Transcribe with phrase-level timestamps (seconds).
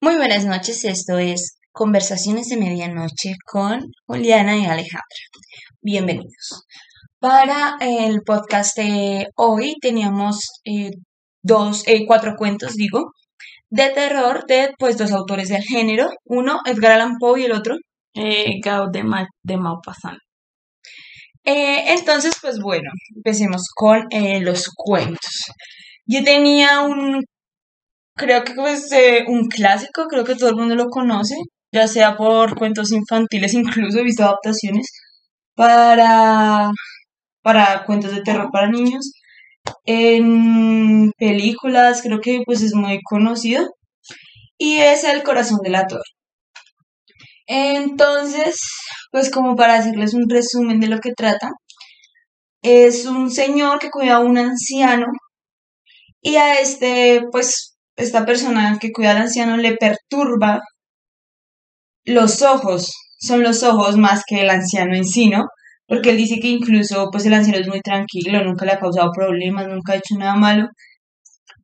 [0.00, 5.00] Muy buenas noches, esto es Conversaciones de Medianoche con Juliana y Alejandra.
[5.80, 6.66] Bienvenidos.
[7.18, 10.90] Para el podcast de hoy teníamos eh,
[11.42, 13.12] dos, eh, cuatro cuentos, digo,
[13.70, 17.76] de terror de pues dos autores del género, uno Edgar Allan Poe y el otro
[18.14, 20.18] Eh, Gao de, Ma de Maupassant.
[21.44, 24.06] Eh, entonces, pues bueno, empecemos con
[24.42, 25.44] los cuentos.
[26.06, 27.24] Yo tenía un,
[28.16, 31.34] creo que pues eh, un clásico, creo que todo el mundo lo conoce,
[31.72, 34.88] ya sea por cuentos infantiles, incluso he visto adaptaciones
[35.54, 36.70] para,
[37.42, 39.12] para cuentos de terror para niños.
[39.84, 43.68] En películas creo que pues es muy conocido
[44.58, 46.02] y es El corazón del ator.
[47.46, 48.60] Entonces,
[49.10, 51.50] pues como para hacerles un resumen de lo que trata,
[52.62, 55.06] es un señor que cuida a un anciano
[56.22, 57.71] y a este, pues,
[58.04, 60.60] esta persona que cuida al anciano le perturba
[62.04, 62.92] los ojos.
[63.18, 65.44] Son los ojos más que el anciano en sí, ¿no?
[65.86, 69.10] Porque él dice que incluso, pues, el anciano es muy tranquilo, nunca le ha causado
[69.14, 70.68] problemas, nunca ha hecho nada malo,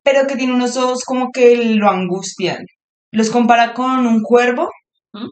[0.03, 2.59] pero que tiene unos ojos como que lo angustian.
[3.11, 4.69] Los compara con un cuervo
[5.13, 5.29] ¿Mm?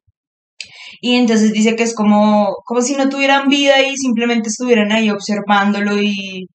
[1.02, 5.10] y entonces dice que es como, como si no tuvieran vida y simplemente estuvieran ahí
[5.12, 6.48] observándolo y,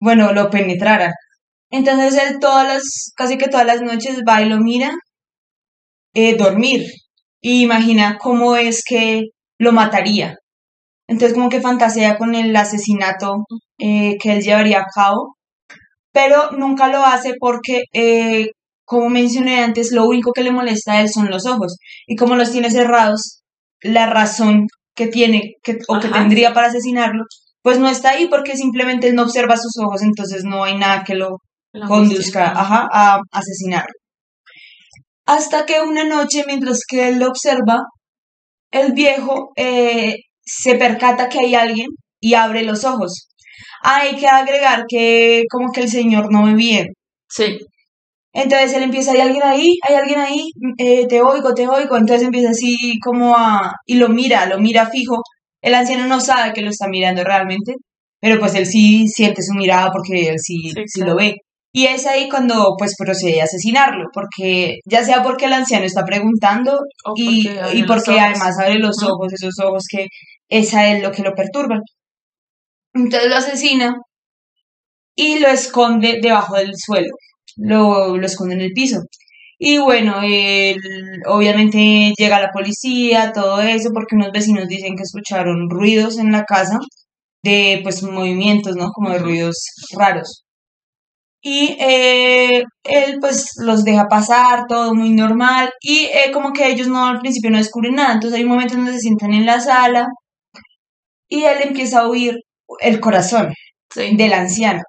[0.00, 1.12] bueno, lo penetraran.
[1.76, 4.92] Entonces él todas las, casi que todas las noches va y lo mira
[6.14, 6.86] eh, dormir.
[7.40, 9.22] Y imagina cómo es que
[9.58, 10.36] lo mataría.
[11.08, 13.38] Entonces como que fantasea con el asesinato
[13.78, 15.34] eh, que él llevaría a cabo,
[16.12, 18.50] pero nunca lo hace porque, eh,
[18.84, 21.76] como mencioné antes, lo único que le molesta a él son los ojos.
[22.06, 23.42] Y como los tiene cerrados,
[23.82, 27.24] la razón que tiene que, o que tendría para asesinarlo,
[27.62, 31.02] pues no está ahí porque simplemente él no observa sus ojos, entonces no hay nada
[31.02, 31.38] que lo
[31.74, 33.92] La conduzca ajá, a asesinarlo.
[35.26, 37.82] Hasta que una noche, mientras que él lo observa,
[38.70, 40.14] el viejo eh,
[40.44, 41.88] se percata que hay alguien
[42.20, 43.28] y abre los ojos.
[43.82, 46.86] Hay que agregar que como que el señor no ve bien.
[47.28, 47.58] Sí.
[48.32, 51.96] Entonces él empieza, hay alguien ahí, hay alguien ahí, eh, te oigo, te oigo.
[51.96, 53.72] Entonces empieza así como a...
[53.86, 55.22] y lo mira, lo mira fijo.
[55.60, 57.74] El anciano no sabe que lo está mirando realmente,
[58.20, 61.36] pero pues él sí siente su mirada porque él sí, Sí, sí lo ve.
[61.76, 66.04] Y es ahí cuando pues procede a asesinarlo, porque ya sea porque el anciano está
[66.04, 66.78] preguntando
[67.16, 70.06] y, porque y porque además abre los ojos, esos ojos que
[70.48, 71.80] es a él lo que lo perturban.
[72.94, 73.96] Entonces lo asesina
[75.16, 77.10] y lo esconde debajo del suelo,
[77.56, 79.00] lo, lo esconde en el piso.
[79.58, 80.78] Y bueno, él,
[81.26, 86.44] obviamente llega la policía, todo eso, porque unos vecinos dicen que escucharon ruidos en la
[86.44, 86.78] casa
[87.42, 88.90] de pues movimientos, ¿no?
[88.92, 89.56] Como de ruidos
[89.96, 90.43] raros.
[91.46, 96.88] Y eh, él pues los deja pasar, todo muy normal, y eh, como que ellos
[96.88, 99.60] no al principio no descubren nada, entonces hay un momento donde se sientan en la
[99.60, 100.06] sala
[101.28, 102.34] y él empieza a oír
[102.80, 103.52] el corazón
[103.94, 104.16] Sí.
[104.16, 104.80] del anciano.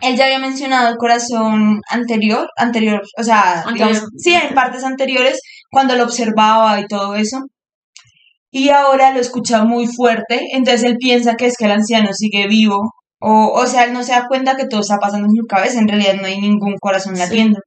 [0.00, 5.38] Él ya había mencionado el corazón anterior, anterior, o sea, digamos, sí, en partes anteriores,
[5.70, 7.40] cuando lo observaba y todo eso.
[8.50, 12.46] Y ahora lo escucha muy fuerte, entonces él piensa que es que el anciano sigue
[12.48, 12.90] vivo,
[13.20, 15.78] o, o sea, él no se da cuenta que todo está pasando en su cabeza,
[15.78, 17.22] en realidad no hay ningún corazón Sí.
[17.22, 17.60] latiendo.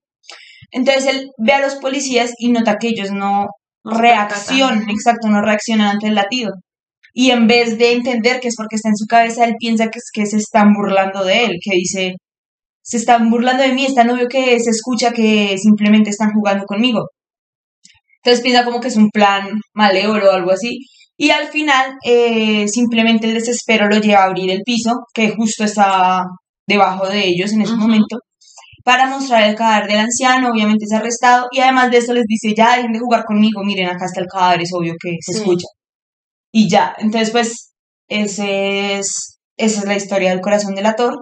[0.72, 3.48] Entonces él ve a los policías y nota que ellos no
[3.84, 6.52] reaccionan, exacto, no reaccionan ante el latido.
[7.14, 10.00] Y en vez de entender que es porque está en su cabeza, él piensa que
[10.00, 12.16] es que se están burlando de él, que dice,
[12.84, 16.66] se están burlando de mí, es tan obvio que se escucha que simplemente están jugando
[16.66, 17.08] conmigo.
[18.24, 20.80] Entonces piensa como que es un plan malévolo o algo así.
[21.22, 25.66] Y al final, eh, simplemente el desespero lo lleva a abrir el piso, que justo
[25.66, 26.24] está
[26.66, 28.20] debajo de ellos en ese momento,
[28.86, 32.56] para mostrar el cadáver del anciano, obviamente es arrestado, y además de eso les dice,
[32.56, 35.40] ya dejen de jugar conmigo, miren, acá está el cadáver, es obvio que se Sí.
[35.40, 35.68] escucha.
[36.54, 37.74] Y ya, entonces pues,
[38.08, 41.18] ese es, esa es la historia del corazón del ator.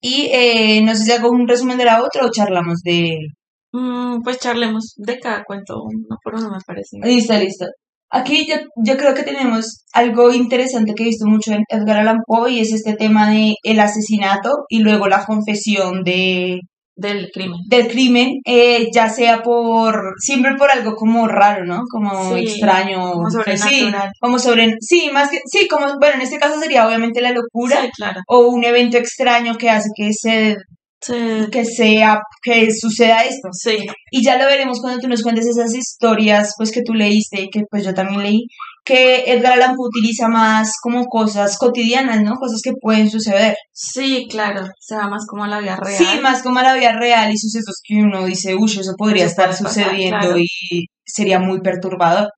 [0.00, 3.16] Y eh, no sé si hago un resumen de la otra o charlamos de...
[3.72, 6.96] Mm, pues charlemos de cada cuento uno por uno, me parece.
[7.02, 7.66] Listo, listo.
[8.10, 12.20] Aquí yo, yo creo que tenemos algo interesante que he visto mucho en Edgar Allan
[12.26, 16.60] Poe y es este tema de el asesinato y luego la confesión de,
[16.96, 17.58] Del crimen.
[17.68, 21.82] del crimen, eh, ya sea por, siempre por algo como raro, ¿no?
[21.90, 23.12] Como Sí, extraño.
[23.12, 24.10] como pues sí, sobrenatural.
[24.20, 27.82] como sobre, sí, más que, sí, como, bueno, en este caso sería obviamente la locura
[27.82, 28.20] Sí, claro.
[28.26, 30.56] o un evento extraño que hace que se
[31.00, 31.14] Sí.
[31.52, 33.48] que sea, que suceda esto.
[33.52, 33.86] Sí.
[34.10, 37.50] Y ya lo veremos cuando tú nos cuentes esas historias, pues que tú leíste y
[37.50, 38.46] que pues yo también leí,
[38.84, 42.34] que Edgar Allan Poe utiliza más como cosas cotidianas, ¿no?
[42.36, 43.54] Cosas que pueden suceder.
[43.72, 44.66] Sí, claro.
[44.80, 45.98] Se va más como a la vida real.
[45.98, 49.24] Sí, más como a la vida real y sucesos que uno dice, uy, eso podría
[49.24, 50.38] Eso estar pasar, sucediendo claro.
[50.38, 52.28] y sería muy perturbador.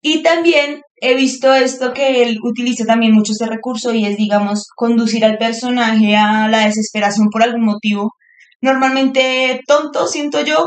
[0.00, 4.66] Y también he visto esto que él utiliza también mucho este recurso y es, digamos,
[4.76, 8.12] conducir al personaje a la desesperación por algún motivo,
[8.60, 10.66] normalmente tonto, siento yo,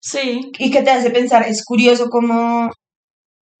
[0.00, 0.40] Sí.
[0.58, 2.66] y que te hace pensar, es curioso como,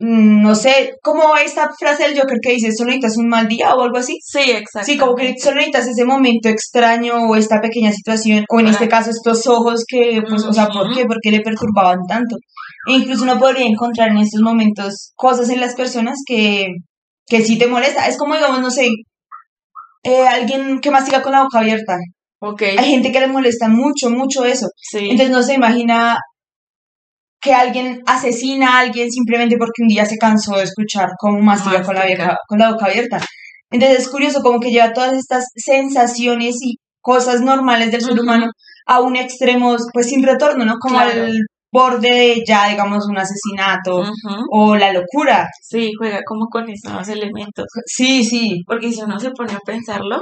[0.00, 3.74] mm, no sé, como esta frase del Joker que dice, solo necesitas un mal día
[3.74, 4.18] o algo así.
[4.24, 4.86] Sí, exacto.
[4.86, 8.88] Sí, como que solo necesitas ese momento extraño o esta pequeña situación, o en este
[8.88, 11.04] caso estos ojos que, pues, o sea, ¿por qué?
[11.06, 12.36] ¿Por qué le perturbaban tanto?
[12.88, 16.66] E incluso uno podría encontrar en estos momentos cosas en las personas que,
[17.26, 18.08] que sí te molesta.
[18.08, 18.88] Es como, digamos, no sé,
[20.04, 21.96] eh, alguien que mastiga con la boca abierta.
[22.40, 22.62] Ok.
[22.76, 24.66] Hay gente que le molesta mucho, mucho eso.
[24.76, 24.98] Sí.
[25.10, 26.16] Entonces no se imagina
[27.40, 31.82] que alguien asesina a alguien simplemente porque un día se cansó de escuchar cómo mastiga
[31.82, 32.06] con la, Mastica.
[32.24, 33.20] vieja- con la boca abierta.
[33.70, 38.46] Entonces es curioso como que lleva todas estas sensaciones y cosas normales del ser humano
[38.86, 40.74] a un extremo pues sin retorno, ¿no?
[40.80, 41.24] Como Claro.
[41.24, 41.32] al
[41.72, 44.04] borde de ya digamos un asesinato
[44.50, 45.48] o la locura.
[45.62, 47.66] Sí, juega como con esos elementos.
[47.86, 48.62] Sí, sí.
[48.66, 50.20] Porque si uno se pone a pensarlo,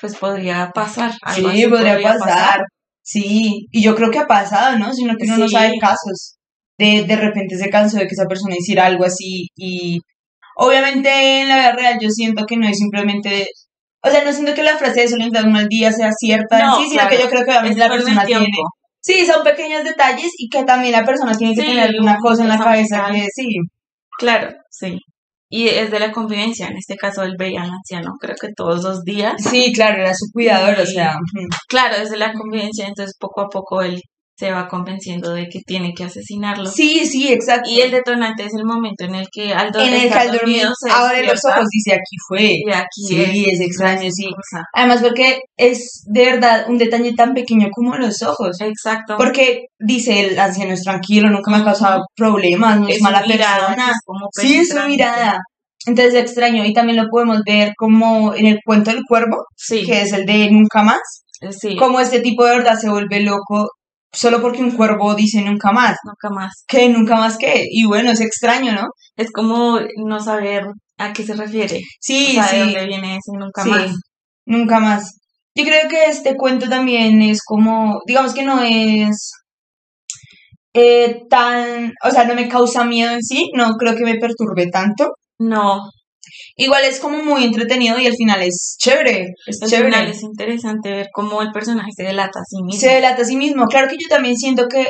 [0.00, 1.10] pues podría pasar.
[1.12, 2.60] Sí, Algo así podría, pasar.
[3.02, 4.92] Sí, y yo creo que ha pasado, ¿no?
[4.94, 5.54] Sino que uno no Sí.
[5.54, 6.36] sabe casos.
[6.78, 9.98] De, de repente se cansó de que esa persona hiciera algo así y
[10.56, 11.10] obviamente
[11.42, 13.46] en la vida real yo siento que no es simplemente,
[14.02, 16.66] o sea, no siento que la frase de solo un mal día sea cierta en
[16.66, 17.10] No, sí, sino claro.
[17.10, 18.46] que yo creo que obviamente Es la persona tiene.
[19.00, 22.18] Sí, son pequeños detalles y que también la persona tiene que Sí, tener una un
[22.20, 23.46] cosa en la cabeza que sí,
[24.18, 24.98] Claro, sí.
[25.52, 28.84] Y es de la convivencia, en este caso él veía al anciano, creo que todos
[28.84, 29.34] los días.
[29.42, 31.14] sí, claro, era su cuidador, o sea.
[31.68, 34.00] Claro, es de la convivencia, entonces poco a poco él
[34.40, 36.64] se va convenciendo de que tiene que asesinarlo.
[36.64, 37.68] sí, sí, exacto.
[37.70, 40.62] Y el detonante es el momento en el que al en el que al dormir
[40.94, 42.44] abre los ojos dice aquí fue.
[42.54, 44.30] y aquí Sí, es, es extraño, sí.
[44.30, 44.64] cosa.
[44.74, 48.58] Además, porque es de verdad un detalle tan pequeño como los ojos.
[48.62, 49.16] Exacto.
[49.18, 53.66] Porque dice el anciano es tranquilo, nunca me ha causado problemas, no es, mala mirada,
[53.68, 53.90] persona.
[53.90, 55.38] es como Sí, es su mirada.
[55.86, 56.64] Entonces es extraño.
[56.64, 60.24] Y también lo podemos ver como en el cuento del cuervo, Sí, que es el
[60.24, 61.00] de Nunca más.
[61.42, 63.68] eh, sí, Como este tipo de verdad se vuelve loco
[64.12, 65.96] solo porque un cuervo dice nunca más.
[66.04, 66.64] nunca más.
[66.66, 67.64] Que nunca más qué.
[67.70, 68.88] Y bueno, es extraño, ¿no?
[69.16, 70.66] Es como no saber
[70.98, 71.80] a qué se refiere.
[72.00, 72.58] Sí, o sea, de sí.
[72.60, 73.92] dónde viene ese nunca Sí, más.
[74.46, 75.16] nunca más.
[75.54, 79.32] Yo creo que este cuento también es como, digamos que no es
[80.74, 84.68] eh, tan, o sea, no me causa miedo en sí, no creo que me perturbe
[84.70, 85.14] tanto.
[85.38, 85.80] No,
[86.56, 89.90] Igual es como muy entretenido y al final es chévere, es al chévere.
[89.90, 92.80] final es interesante ver cómo el personaje se delata a sí mismo.
[92.80, 93.66] Se delata a sí mismo.
[93.66, 94.86] Claro que yo también siento que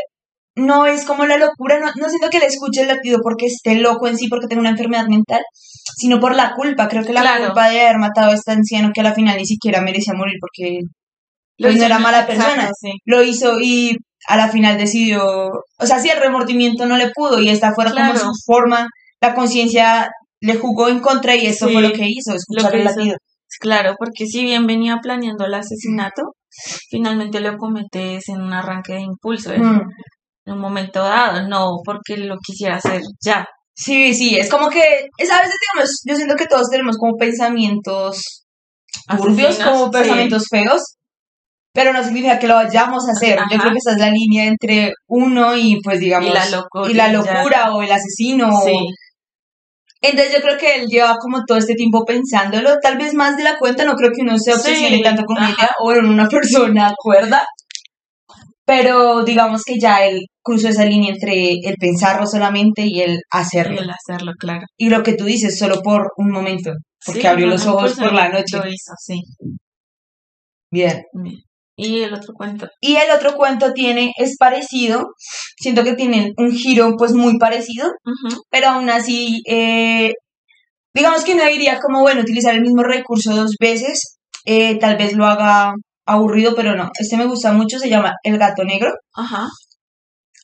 [0.56, 3.76] no es como la locura, no, no siento que le escuche el latido porque esté
[3.76, 5.41] loco en sí, porque tenga una enfermedad mental,
[5.97, 6.88] sino por la culpa.
[6.88, 7.47] Creo que la Claro.
[7.47, 10.37] culpa de haber matado a este anciano que a la final ni siquiera merecía morir
[10.41, 10.81] porque
[11.56, 12.70] pues, no era mala exacto, persona.
[12.79, 12.91] sí.
[13.05, 13.96] lo hizo y
[14.29, 17.91] a la final decidió, o sea, sí, el remordimiento no le pudo y esta fuera
[17.93, 18.87] como su forma,
[19.20, 20.11] la conciencia
[20.41, 23.17] le jugó en contra y esto Sí, fue lo que hizo, escuchar el latido.
[23.61, 26.23] Claro, porque si bien venía planeando el asesinato,
[26.89, 29.83] finalmente lo cometes en un arranque de impulso, en, Mm.
[30.47, 33.45] en un momento dado, no porque lo quisiera hacer ya.
[33.75, 34.83] Sí, sí, es como que,
[35.17, 38.45] es a veces, digamos, yo siento que todos tenemos como pensamientos
[39.17, 39.91] turbios, como sí.
[39.93, 40.83] pensamientos feos,
[41.73, 43.37] pero no significa que lo vayamos a hacer.
[43.37, 43.61] Yo Ajá.
[43.61, 46.94] creo que esa es la línea entre uno y, pues, digamos, Y la locura, y
[46.94, 48.73] la locura o el asesino Sí,
[50.03, 53.43] Entonces yo creo que él lleva como todo este tiempo pensándolo, tal vez más de
[53.45, 55.51] la cuenta, no creo que uno se obsesione Sí, tanto con ajá.
[55.53, 57.43] ella o en una persona cuerda,
[58.65, 63.19] pero digamos que ya él cruzó esa línea entre el pensarlo solamente y el y
[63.31, 63.81] hacerlo.
[63.81, 64.65] el hacerlo, claro.
[64.77, 66.73] Y lo que tú dices, solo por un momento,
[67.05, 68.57] porque Sí, abrió los ojos por la noche.
[68.57, 69.21] Lo hizo, sí.
[70.71, 71.03] Bien.
[71.13, 71.35] Bien.
[71.82, 72.69] Y el otro cuento.
[72.81, 75.15] Y el otro cuento tiene, es parecido,
[75.56, 77.89] siento que tienen un giro pues muy parecido,
[78.51, 80.13] pero aún así, eh,
[80.94, 85.15] digamos que no diría como, bueno, utilizar el mismo recurso dos veces, eh, tal vez
[85.15, 85.72] lo haga
[86.06, 89.46] aburrido, pero no, este me gusta mucho, se llama El gato negro, Ajá.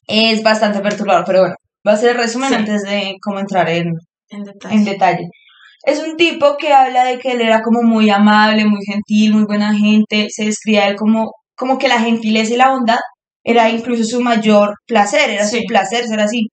[0.06, 2.54] es bastante perturbador, pero bueno, voy a hacer el resumen Sí.
[2.54, 3.92] antes de como entrar en,
[4.28, 4.74] En detalle.
[4.74, 5.24] en detalle.
[5.86, 9.44] Es un tipo que habla de que él era como muy amable, muy gentil, muy
[9.44, 12.98] buena gente, se describe a él como, como que la gentileza y la bondad
[13.44, 15.58] era incluso su mayor placer, era Sí.
[15.60, 16.48] su placer ser así.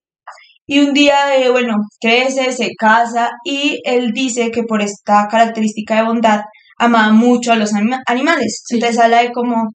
[0.67, 5.95] Y un día, eh, bueno, crece, se casa y él dice que por esta característica
[5.97, 6.41] de bondad
[6.77, 8.63] amaba mucho a los anima- animales.
[8.65, 8.75] Sí.
[8.75, 9.69] Entonces habla de cómo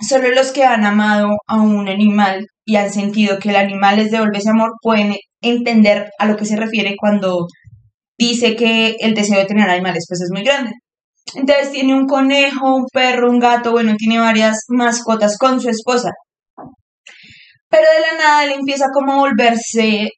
[0.00, 4.10] solo los que han amado a un animal y han sentido que el animal les
[4.10, 7.46] devuelve ese amor pueden entender a lo que se refiere cuando
[8.18, 10.72] dice que el deseo de tener animales pues es muy grande.
[11.34, 16.10] Entonces tiene un conejo, un perro, un gato, bueno, tiene varias mascotas con su esposa.
[17.68, 20.08] Pero de la nada él empieza como a volverse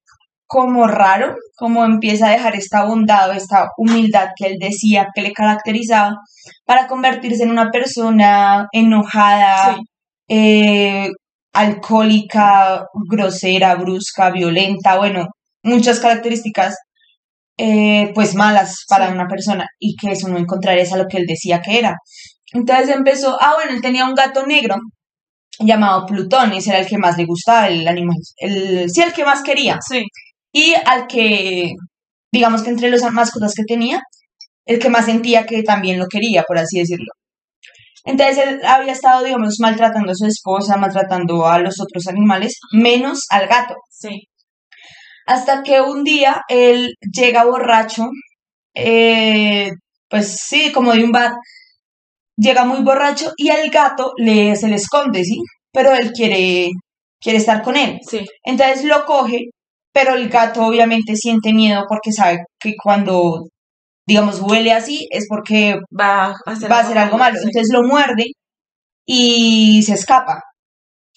[0.47, 5.23] como raro, como empieza a dejar esta bondad o esta humildad que él decía que
[5.23, 6.17] le caracterizaba
[6.65, 9.83] para convertirse en una persona enojada, Sí.
[10.29, 11.09] eh,
[11.53, 15.27] alcohólica, grosera, brusca, violenta, bueno,
[15.63, 16.77] muchas características
[17.59, 19.13] eh, pues malas para Sí.
[19.15, 21.97] una persona y que eso no encontrarías a lo que él decía que era.
[22.53, 24.77] Entonces empezó, ah bueno, él tenía un gato negro
[25.61, 29.25] llamado Plutón, ese era el que más le gustaba, el animal, el, sí, el que
[29.25, 30.05] más quería Sí.
[30.53, 31.73] y al que,
[32.33, 34.01] digamos que entre las mascotas que tenía,
[34.67, 37.13] el que más sentía que también lo quería, por así decirlo.
[38.05, 43.23] Entonces él había estado, digamos, maltratando a su esposa, maltratando a los otros animales, menos
[43.31, 43.75] al gato.
[43.91, 44.28] Sí.
[45.29, 48.05] Hasta que un día él llega borracho,
[48.75, 49.71] eh,
[50.11, 51.33] pues sí, como de un bar,
[52.37, 55.37] llega muy borracho y al gato le, se le esconde, ¿sí?
[55.73, 56.71] Pero él quiere,
[57.21, 57.99] quiere estar con él.
[58.09, 58.25] Sí.
[58.45, 59.47] Entonces lo coge,
[59.93, 63.49] pero el gato obviamente siente miedo porque sabe que cuando,
[64.07, 67.37] digamos, huele así es porque Va a hacer, va a hacer algo malo.
[67.39, 67.45] Sí.
[67.47, 68.27] Entonces lo muerde
[69.07, 70.43] y se escapa.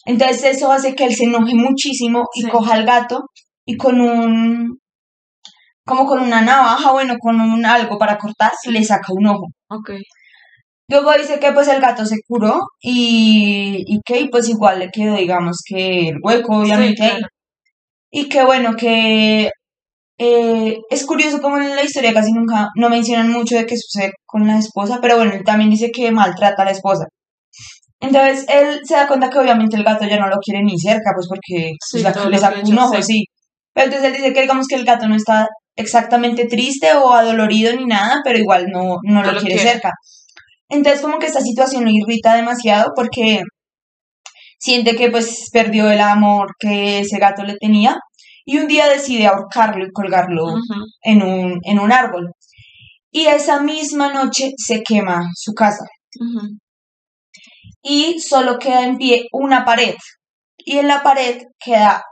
[0.05, 2.49] Entonces eso hace que él se enoje muchísimo y Sí.
[2.49, 3.21] coja al gato
[3.65, 4.79] y con un,
[5.85, 9.47] como con una navaja, bueno, con un algo para cortar, le saca un ojo.
[9.69, 9.91] Ok.
[10.89, 15.15] Luego dice que pues el gato se curó y, y que pues igual le quedó,
[15.15, 17.27] digamos, que el hueco, obviamente, claro.
[18.11, 19.51] Y que bueno, que
[20.19, 24.11] eh, es curioso como en la historia casi nunca no mencionan mucho de qué sucede
[24.25, 27.05] con la esposa, pero bueno, él también dice que maltrata a la esposa.
[27.99, 31.11] Entonces él se da cuenta que obviamente el gato ya no lo quiere ni cerca,
[31.15, 33.03] pues porque Sí, le- todo le sacó un ojo, sí.
[33.03, 33.25] sí.
[33.73, 37.73] Pero entonces él dice que digamos que el gato no está exactamente triste o adolorido
[37.75, 39.91] ni nada, pero igual no, no, No lo lo quiere cerca.
[40.69, 43.41] Entonces como que esta situación lo irrita demasiado porque
[44.59, 47.97] siente que pues perdió el amor que ese gato le tenía
[48.45, 50.45] y un día decide ahorcarlo y colgarlo
[51.03, 52.31] en un, en un árbol.
[53.11, 55.85] Y esa misma noche se quema su casa
[57.81, 59.95] y solo queda en pie una pared.
[60.57, 62.03] Y en la pared queda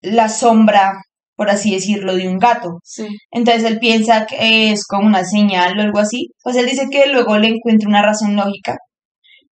[0.00, 0.94] la sombra,
[1.38, 2.80] por así decirlo, de un gato.
[2.82, 3.06] Sí.
[3.30, 6.30] Entonces él piensa que es como una señal o algo así.
[6.42, 8.76] Pues él dice que luego le encuentra una razón lógica.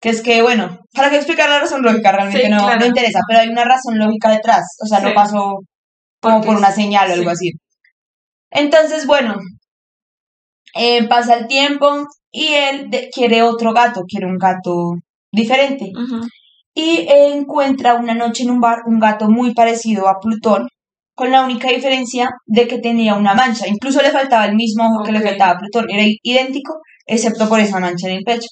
[0.00, 2.10] Que es que, bueno, ¿para qué explicar la razón lógica?
[2.10, 2.80] Realmente Sí, no, claro.
[2.80, 4.64] no interesa, pero hay una razón lógica detrás.
[4.82, 5.58] O sea, no pasó
[6.22, 7.50] como por una señal o algo sí.
[7.50, 7.50] así.
[8.50, 9.34] Entonces, bueno,
[10.74, 14.94] eh, pasa el tiempo y él quiere otro gato, quiere un gato
[15.30, 15.92] diferente.
[16.74, 20.66] Y encuentra una noche en un bar un gato muy parecido a Plutón,
[21.14, 23.66] con la única diferencia de que tenía una mancha.
[23.68, 25.87] Incluso le faltaba el mismo ojo que le faltaba a Plutón.
[25.90, 26.75] Era idéntico,
[27.06, 28.49] excepto por esa mancha en el pecho.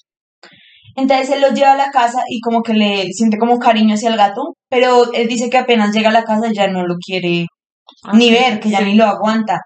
[0.95, 4.11] Entonces él lo lleva a la casa y como que le siente como cariño hacia
[4.11, 7.47] el gato, pero él dice que apenas llega a la casa ya no lo quiere
[8.05, 8.33] Ah, ni sí.
[8.33, 8.85] ver, que ya Sí.
[8.85, 9.61] ni lo aguanta.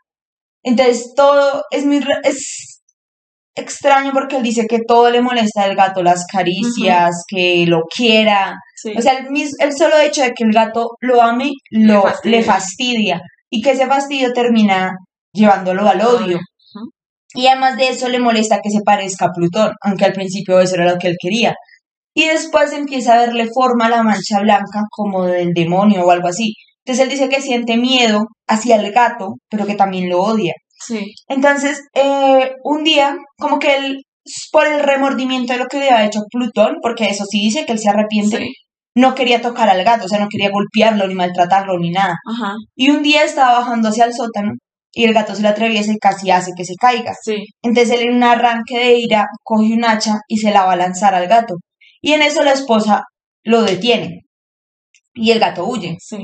[0.62, 2.75] Entonces todo es muy es
[3.56, 8.54] extraño porque él dice que todo le molesta al gato, las caricias, que lo quiera.
[8.76, 8.92] Sí.
[8.96, 9.26] O sea, el,
[9.58, 12.38] el solo hecho de que el gato lo ame Le lo fastidia.
[12.38, 13.20] le fastidia
[13.50, 14.92] y que ese fastidio termina
[15.32, 16.38] llevándolo al odio.
[17.34, 20.76] Y además de eso le molesta que se parezca a Plutón, aunque al principio eso
[20.76, 21.54] era lo que él quería.
[22.14, 26.28] Y después empieza a verle forma a la mancha blanca como del demonio o algo
[26.28, 26.54] así.
[26.84, 30.54] Entonces él dice que siente miedo hacia el gato, pero que también lo odia.
[30.78, 31.12] Sí.
[31.28, 34.02] Entonces, eh, un día, como que él,
[34.52, 37.72] por el remordimiento de lo que le había hecho Plutón, porque eso sí dice que
[37.72, 38.52] él se arrepiente, Sí.
[38.94, 42.14] no quería tocar al gato, o sea, no quería golpearlo, ni maltratarlo, ni nada.
[42.30, 42.54] Ajá.
[42.74, 44.52] Y un día estaba bajando hacia el sótano
[44.92, 47.12] y el gato se le atraviesa y casi hace que se caiga.
[47.22, 47.44] Sí.
[47.62, 50.76] Entonces él en un arranque de ira coge un hacha y se la va a
[50.76, 51.54] lanzar al gato.
[52.00, 53.02] Y en eso la esposa
[53.44, 54.22] lo detiene.
[55.14, 55.96] Y el gato huye.
[56.00, 56.18] Sí.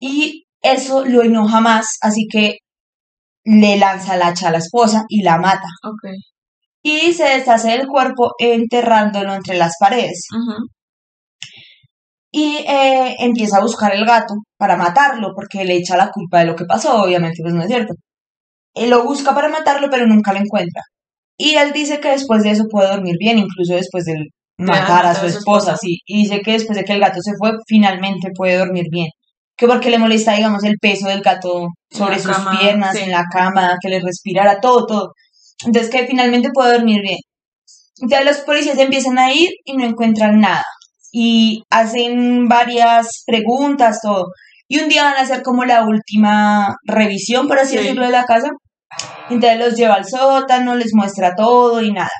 [0.00, 2.58] Y eso lo enoja más, así que
[3.46, 5.68] le lanza el hacha a la esposa y la mata.
[6.82, 10.26] Y se deshace del cuerpo enterrándolo entre las paredes.
[12.32, 16.46] Y eh, empieza a buscar el gato para matarlo, porque le echa la culpa de
[16.46, 17.94] lo que pasó, obviamente, pues no es cierto.
[18.74, 20.82] Él lo busca para matarlo, pero nunca lo encuentra.
[21.38, 24.14] Y él dice que después de eso puede dormir bien, incluso después de
[24.58, 25.98] matar a su esposa, sí.
[26.06, 29.08] Y dice que después de que el gato se fue, finalmente puede dormir bien.
[29.56, 33.02] Que porque le molesta, digamos, el peso del gato sobre sus cama, piernas, sí.
[33.04, 35.12] en la cama, que le respirara, todo, todo.
[35.64, 37.18] Entonces que finalmente puedo dormir bien.
[38.02, 40.62] Entonces los policías empiezan a ir y no encuentran nada.
[41.12, 44.26] Y hacen varias preguntas, todo.
[44.68, 47.76] Y un día van a hacer como la última revisión, por así Sí.
[47.78, 48.50] decirlo, de la casa.
[49.30, 52.10] Entonces los lleva al sótano, les muestra todo y nada.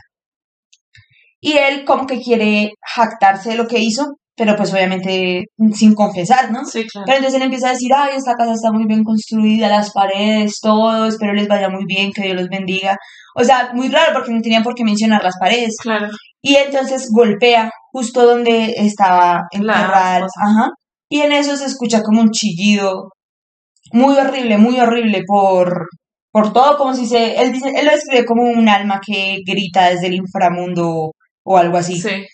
[1.41, 6.53] Y él como que quiere jactarse de lo que hizo, pero pues obviamente sin confesar,
[6.53, 6.65] ¿no?
[6.65, 7.05] Sí, claro.
[7.07, 10.59] Pero entonces él empieza a decir, ay, esta casa está muy bien construida, las paredes,
[10.61, 12.97] todo, espero les vaya muy bien, que Dios los bendiga.
[13.35, 15.77] O sea, muy raro porque no tenían por qué mencionar las paredes.
[15.83, 16.09] Claro.
[16.43, 20.27] Y entonces golpea justo donde estaba enterrada.
[20.47, 20.69] Ajá.
[21.09, 23.11] Y en eso se escucha como un chillido
[23.93, 25.87] muy horrible, muy horrible por,
[26.31, 29.89] por todo, como si se, él dice, él lo describe como un alma que grita
[29.89, 31.13] desde el inframundo
[31.45, 31.99] o algo así.
[32.01, 32.27] Sí.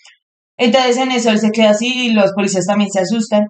[0.57, 3.47] Entonces en eso él se queda así y los policías también se asustan.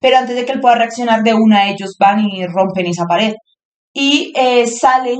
[0.00, 3.34] Pero antes de que él pueda reaccionar de una, ellos van y rompen esa pared.
[3.94, 5.16] Y eh, sale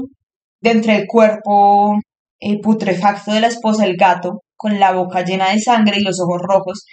[0.61, 1.95] de entre el cuerpo
[2.41, 6.21] eh, putrefacto de la esposa el gato con la boca llena de sangre y los
[6.21, 6.85] ojos rojos.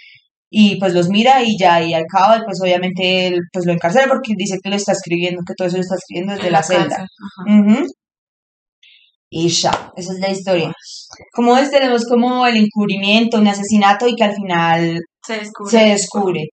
[0.52, 4.08] Y pues los mira y ya, y al cabo, pues obviamente él pues lo encarcela
[4.08, 7.06] porque dice que lo está escribiendo, que todo eso lo está escribiendo desde la, celda.
[9.32, 10.72] Y ya, esa es la historia.
[11.32, 15.70] Como ves, tenemos como el encubrimiento, un asesinato y que al final Se descubre.
[15.70, 16.44] se descubre.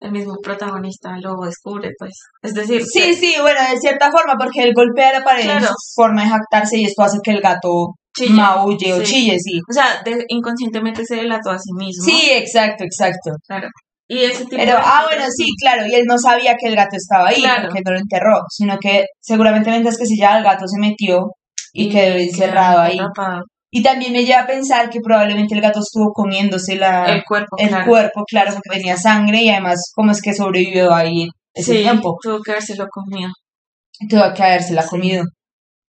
[0.00, 2.12] El mismo protagonista lo descubre, pues.
[2.42, 5.58] Es decir, Sí, que sí, bueno, de cierta forma, porque él golpea la pared en
[5.58, 5.66] Claro.
[5.68, 8.30] su forma de jactarse y esto hace que el gato chille.
[8.34, 9.12] maulle o Sí.
[9.12, 9.58] chille, sí.
[9.68, 12.04] O sea, de- inconscientemente se delató a sí mismo.
[12.04, 13.30] Sí, exacto, exacto.
[13.46, 13.68] Claro.
[14.08, 16.76] Y ese tipo Pero, de ah, bueno, sí, claro, y él no sabía que el
[16.76, 17.62] gato estaba ahí, Claro.
[17.68, 21.30] porque no lo enterró, sino que seguramente mientras que si ya el gato se metió
[21.72, 22.98] y, quedó encerrado ahí.
[23.74, 27.56] Y también me lleva a pensar que probablemente el gato estuvo comiéndose la, El cuerpo,
[27.58, 27.86] el claro.
[27.86, 32.16] cuerpo, claro, porque tenía sangre y además, ¿cómo es que sobrevivió ahí ese Sí, tiempo?
[32.22, 33.30] tuvo que habérselo comido.
[34.10, 34.88] Tuvo que habérsela Sí.
[34.90, 35.24] comido.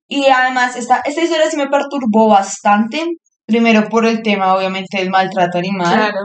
[0.07, 3.03] Y además, esta, esta historia sí me perturbó bastante.
[3.45, 6.19] Primero por el tema, obviamente, del maltrato animal, Claro.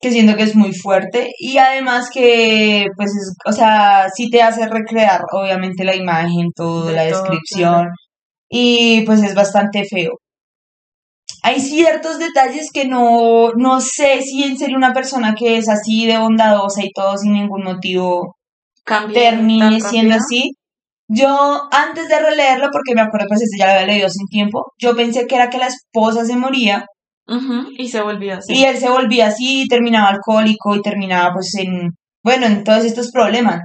[0.00, 1.28] que siento que es muy fuerte.
[1.38, 6.86] Y además que, pues, es- o sea, sí te hace recrear, obviamente, la imagen, todo,
[6.86, 7.72] De la todo, descripción.
[7.82, 7.90] claro.
[8.48, 10.12] Y pues es bastante feo.
[11.42, 16.06] Hay ciertos detalles que no, no sé si en serio una persona que es así
[16.06, 18.36] de bondadosa y todo sin ningún motivo
[18.84, 20.52] Cambia termine siendo así.
[21.08, 24.72] Yo, antes de releerlo, porque me acuerdo pues este ya lo había leído un tiempo,
[24.78, 26.84] yo pensé que era que la esposa se moría
[27.78, 28.54] Y se volvió así.
[28.54, 31.90] y él se volvía así y terminaba alcohólico y terminaba pues en,
[32.22, 33.60] bueno, en todos estos problemas.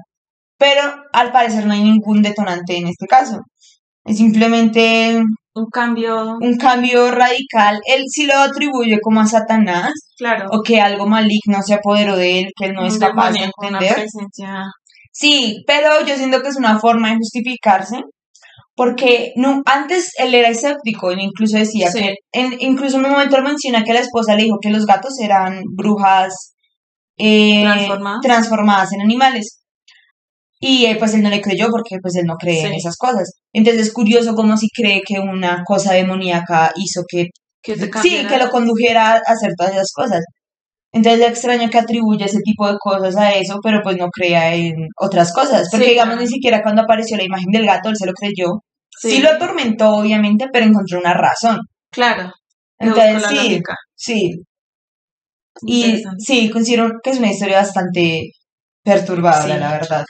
[0.57, 0.81] Pero
[1.13, 3.39] al parecer no hay ningún detonante en este caso.
[4.05, 5.21] Es simplemente
[5.53, 7.79] Un cambio, un cambio radical.
[7.85, 10.47] Él sí lo atribuye como a Satanás claro.
[10.51, 13.93] o que algo maligno se apoderó de él que él no es capaz de entender.
[13.93, 14.63] presencia.
[15.13, 17.97] Sí, pero yo siento que es una forma de justificarse,
[18.75, 21.99] porque no, antes él era escéptico, él incluso decía Sí.
[21.99, 24.85] que, en, incluso en un momento él menciona que la esposa le dijo que los
[24.85, 26.53] gatos eran brujas
[27.17, 28.21] eh, Transformadas.
[28.23, 29.60] transformadas en animales.
[30.63, 33.31] Y eh, pues él no le creyó porque pues él no cree en esas cosas.
[33.51, 37.27] Entonces es curioso como si cree que una cosa demoníaca hizo que
[38.01, 40.21] Sí, que lo condujera a hacer todas esas cosas.
[40.93, 44.53] Entonces es extraño que atribuya ese tipo de cosas a eso, pero pues no crea
[44.55, 45.67] en otras cosas.
[45.71, 46.21] Porque Sí, digamos, claro.
[46.21, 48.61] ni siquiera cuando apareció la imagen del gato, él se lo creyó.
[48.89, 51.59] Sí, Sí, lo atormentó, obviamente, pero encontró una razón.
[51.91, 52.31] Claro.
[52.79, 53.61] Entonces sí,
[53.95, 54.31] sí.
[55.65, 58.31] Y sí, considero que es una historia bastante
[58.83, 59.59] perturbadora, Sí.
[59.59, 60.05] la verdad.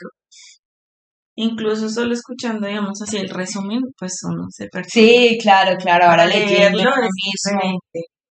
[1.42, 4.92] Incluso solo escuchando, digamos así, el resumen, pues uno se perturba.
[4.92, 6.04] Sí, claro, claro.
[6.06, 7.80] Ahora leyendo lo mismo.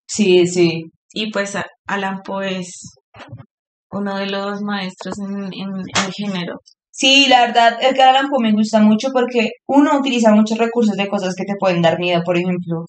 [0.08, 0.84] Sí, sí.
[1.13, 2.93] Y pues Alan Poe es
[3.91, 6.56] uno de los maestros en, en el género.
[6.89, 11.08] Sí, la verdad, Edgar Allan Poe me gusta mucho porque uno utiliza muchos recursos de
[11.08, 12.86] cosas que te pueden dar miedo, por ejemplo,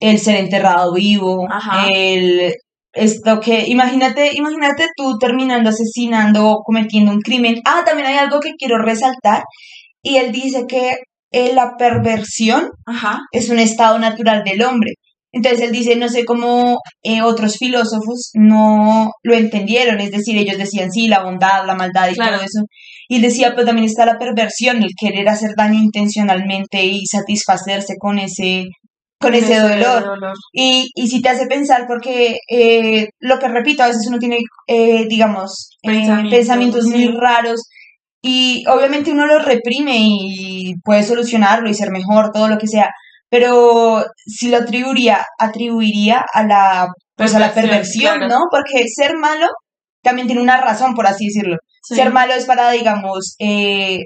[0.00, 1.86] el ser enterrado vivo, Ajá.
[1.90, 2.54] el
[2.94, 7.56] esto que, imagínate, imagínate tú terminando asesinando o cometiendo un crimen.
[7.64, 9.42] Ah, también hay algo que quiero resaltar
[10.02, 10.96] y él dice que
[11.32, 13.20] eh, la perversión Ajá.
[13.32, 14.92] es un estado natural del hombre.
[15.32, 20.56] Entonces él dice, no sé cómo eh, otros filósofos no lo entendieron, es decir, ellos
[20.58, 22.36] decían, sí, la bondad, la maldad y Claro.
[22.36, 22.60] todo eso.
[23.08, 27.94] Y él decía, pero también está la perversión, el querer hacer daño intencionalmente y satisfacerse
[27.98, 28.66] con ese,
[29.24, 30.04] con ese dolor.
[30.04, 30.32] dolor.
[30.52, 34.38] Y, y si te hace pensar, porque eh, lo que repito, a veces uno tiene,
[34.66, 37.68] eh, digamos, eh, Pensamientos, muy raros
[38.22, 42.90] y obviamente uno los reprime y puede solucionarlo y ser mejor, todo lo que sea,
[43.28, 48.28] pero si lo atribuiría, atribuiría a la, pues a la Perversión, claro.
[48.28, 48.40] ¿no?
[48.50, 49.48] Porque ser malo
[50.02, 51.56] también tiene una razón, por así decirlo.
[51.82, 51.96] Sí.
[51.96, 54.00] Ser malo es para, digamos, eh,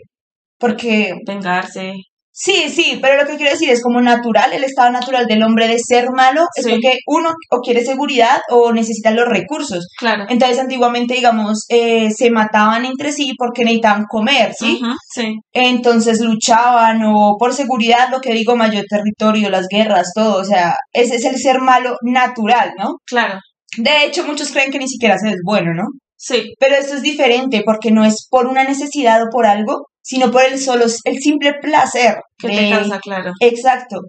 [0.59, 1.92] porque Vengarse.
[2.40, 5.66] Sí, sí, pero lo que quiero decir es como natural, el estado natural del hombre
[5.66, 6.70] de ser malo es Sí.
[6.70, 9.88] porque uno o quiere seguridad o necesita los recursos.
[9.98, 10.24] Claro.
[10.29, 14.79] Entonces, antiguamente, digamos, eh, se mataban entre sí porque necesitaban comer, ¿sí?
[14.81, 15.35] Ujú, sí.
[15.53, 20.40] Entonces luchaban o por seguridad, lo que digo, mayor territorio, las guerras, todo.
[20.40, 22.98] O sea, ese es el ser malo natural, ¿no?
[23.05, 23.40] Claro.
[23.79, 25.85] De hecho, muchos creen que ni siquiera se es bueno, ¿no?
[26.18, 26.52] Sí.
[26.59, 30.42] Pero esto es diferente porque no es por una necesidad o por algo, sino por
[30.44, 32.16] el solo, el simple placer.
[32.38, 33.33] Que de- te causa, claro.
[33.40, 34.00] Exacto.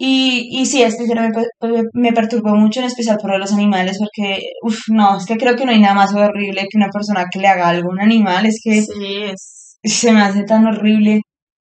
[0.00, 3.98] Y, y sí, este libro me, per- me perturbó mucho, en especial por los animales,
[3.98, 7.24] porque, uff, no, es que creo que no hay nada más horrible que una persona
[7.32, 9.76] que le haga algo a un animal, es que Sí, es.
[9.82, 11.22] se me hace tan horrible.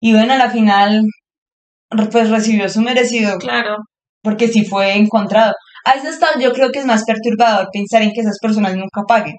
[0.00, 1.02] Y bueno, a la final,
[2.10, 3.76] pues recibió su merecido, Claro.
[4.22, 5.52] porque sí fue encontrado.
[5.84, 9.02] A ese estado yo creo que es más perturbador pensar en que esas personas nunca
[9.06, 9.34] paguen.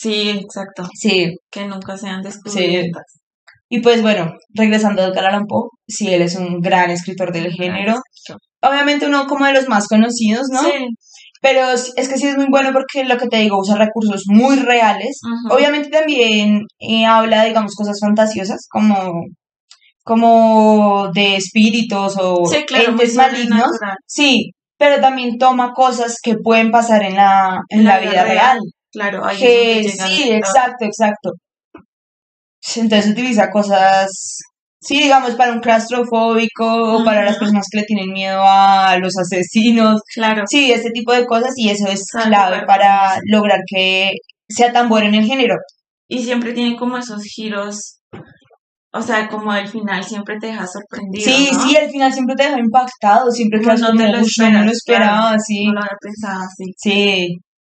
[0.00, 0.86] Sí, exacto.
[0.94, 3.04] Sí, Que nunca sean descubiertas.
[3.68, 7.50] y pues bueno, regresando a Edgar Allan Poe, sí, él es un gran escritor del
[7.52, 7.94] género.
[8.62, 10.60] Obviamente uno como de los más conocidos, ¿no?
[10.62, 10.86] Sí.
[11.42, 14.56] Pero es que sí es muy bueno porque lo que te digo, usa recursos muy
[14.56, 15.20] reales.
[15.50, 19.12] Obviamente también eh, habla, digamos, cosas fantasiosas como,
[20.02, 23.70] como de espíritus o Sí, claro, entes malignos.
[24.06, 28.58] Sí, pero también toma cosas que pueden pasar en la, en la vida real.
[28.96, 31.30] Claro, ahí Que es donde llega sí, el- exacto, exacto.
[32.76, 34.10] Entonces utiliza cosas,
[34.80, 39.12] sí, digamos, para un claustrofóbico o para las personas que le tienen miedo a los
[39.18, 40.00] asesinos.
[40.14, 40.44] Claro.
[40.48, 42.66] Sí, ese tipo de cosas y eso es Claro, clave claro.
[42.66, 44.12] para lograr que
[44.48, 45.56] sea tan bueno en el género.
[46.08, 47.98] Y siempre tiene como esos giros.
[48.92, 51.24] O sea, como al final siempre te deja sorprendido.
[51.30, 51.60] Sí, ¿no?
[51.68, 54.44] sí, al final siempre te deja impactado, siempre quedas no como, te lo "Ush, no
[54.64, 55.36] lo esperas, esperaba, claro.
[55.46, 55.66] sí.
[55.66, 56.64] No lo había pensado así.
[56.78, 57.36] Sí,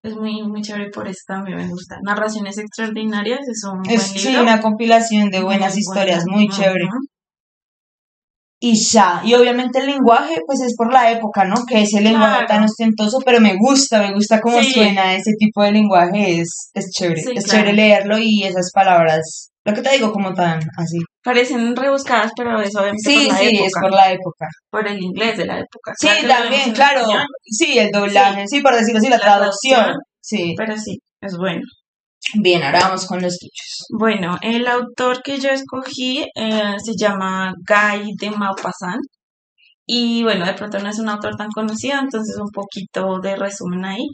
[0.07, 1.97] Es muy, muy chévere por eso también me gusta.
[2.03, 6.37] Narraciones extraordinarias es un es buen sí, una compilación de buenas Muy historias, buena.
[6.37, 6.87] muy chévere.
[8.59, 11.57] Y ya, y obviamente el lenguaje, pues es por la época, ¿no?
[11.69, 12.47] Que ese lenguaje Claro.
[12.47, 14.73] tan ostentoso, pero me gusta, me gusta cómo Sí.
[14.73, 17.59] suena ese tipo de lenguaje, es, es chévere, Sí, es claro.
[17.59, 20.99] chévere leerlo y esas palabras, lo que te digo, como tan así.
[21.27, 23.67] Parecen rebuscadas, pero es obviamente Sí, por la sí, época.
[23.67, 24.47] es por la época.
[24.71, 25.93] por el inglés de la época.
[25.99, 29.75] Sí, Claro también, claro, español, sí, el doblaje, sí, por decirlo así, la, La traducción.
[29.81, 30.01] traducción.
[30.21, 30.55] Sí.
[30.57, 31.63] pero sí, es bueno.
[32.43, 33.87] Bien, ahora vamos con los tuyos.
[33.99, 39.03] Bueno, el autor que yo escogí eh, se llama Guy de Maupassant.
[39.89, 43.85] Y bueno, de pronto no es un autor tan conocido, entonces un poquito de resumen
[43.85, 44.07] ahí.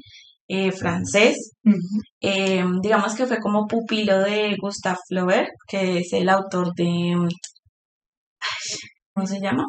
[0.48, 1.52] Eh, francés.
[2.20, 7.16] Eh, digamos que fue como pupilo de Gustave Flaubert, que es el autor de...
[9.14, 9.64] ¿Cómo se llama?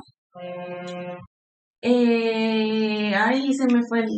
[1.82, 4.10] Eh, ay, se me fue el-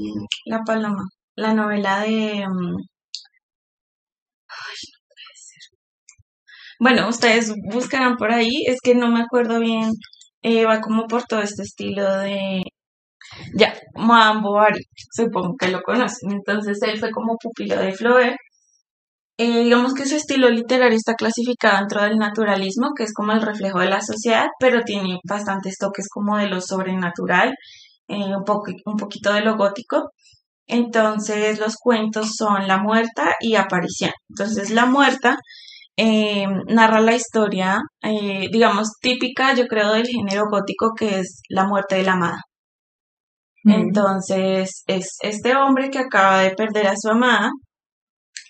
[0.45, 1.03] la paloma.
[1.35, 2.45] La novela de...
[2.47, 2.75] mm,
[4.47, 5.63] ay, no puede ser.
[6.79, 9.91] Bueno, ustedes buscarán por ahí, es que no me acuerdo bien,
[10.41, 12.63] eh, va como por todo este estilo de...
[13.53, 16.31] Ya, Madame Bovary, supongo que lo conocen.
[16.31, 18.35] Entonces él fue como pupilo de Flaubert.
[19.37, 23.41] Eh, digamos que su estilo literario está clasificado dentro del naturalismo, que es como el
[23.41, 27.53] reflejo de la sociedad, pero tiene bastantes toques como de lo sobrenatural,
[28.07, 28.43] eh, un,
[28.85, 30.09] un poquito de lo gótico.
[30.67, 34.11] Entonces los cuentos son La Muerta y Aparición.
[34.29, 35.37] Entonces La Muerta
[35.97, 37.81] eh, narra la historia,
[38.51, 42.41] digamos, típica, yo creo, del género gótico, que es la muerte de la amada.
[43.65, 47.49] Entonces, es este hombre que acaba de perder a su amada,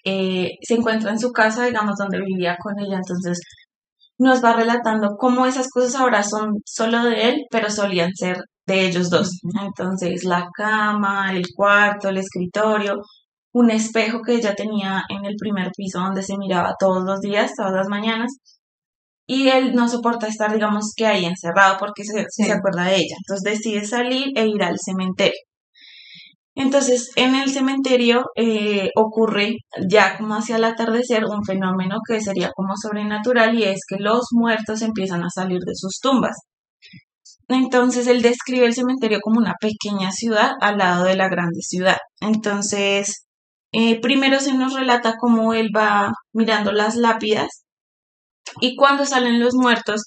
[0.04, 2.98] eh, se encuentra en su casa, digamos, donde vivía con ella.
[2.98, 3.40] Entonces,
[4.18, 8.88] nos va relatando cómo esas cosas ahora son solo de él, pero solían ser de
[8.88, 9.30] ellos dos.
[9.62, 13.02] Entonces, la cama, el cuarto, el escritorio,
[13.54, 17.54] un espejo que ella tenía en el primer piso donde se miraba todos los días,
[17.56, 18.32] todas las mañanas.
[19.28, 22.44] Y él no soporta estar, digamos, que ahí encerrado porque se, Sí.
[22.46, 23.16] se acuerda de ella.
[23.20, 25.40] Entonces decide salir e ir al cementerio.
[26.56, 29.56] Entonces, en el cementerio eh, ocurre
[29.90, 34.28] ya como hacia el atardecer un fenómeno que sería como sobrenatural y es que los
[34.32, 36.36] muertos empiezan a salir de sus tumbas.
[37.48, 41.98] Entonces, él describe el cementerio como una pequeña ciudad al lado de la grande ciudad.
[42.22, 43.26] Entonces,
[43.72, 47.65] eh, primero se nos relata cómo él va mirando las lápidas
[48.62, 50.04] y cuando salen los muertos,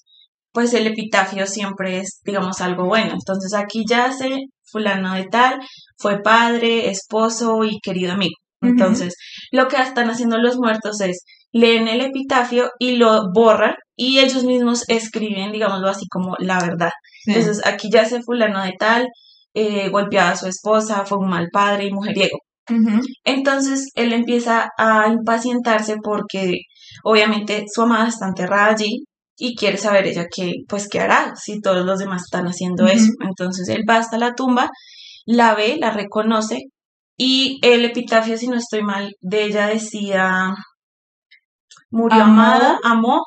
[0.53, 3.13] pues el epitafio siempre es, digamos, algo bueno.
[3.13, 5.61] Entonces, aquí yace fulano de tal,
[5.99, 8.35] fue padre, esposo y querido amigo.
[8.61, 9.15] Entonces,
[9.53, 14.45] lo que están haciendo los muertos es leen el epitafio y lo borran y ellos
[14.45, 16.91] mismos escriben, digámoslo así, como la verdad.
[17.25, 17.33] Sí.
[17.33, 19.07] Entonces, aquí yace fulano de tal,
[19.55, 22.39] eh, golpeaba a su esposa, fue un mal padre y mujeriego.
[23.25, 26.59] Entonces él empieza a impacientarse porque
[27.05, 29.05] obviamente su amada está enterrada allí
[29.37, 33.13] y quiere saber ella qué, pues, qué hará si todos los demás están haciendo eso.
[33.21, 34.71] Entonces él va hasta la tumba,
[35.27, 36.71] la ve, la reconoce
[37.17, 40.55] y el epitafio, si no estoy mal, de ella decía,
[41.91, 43.23] murió amada, amó,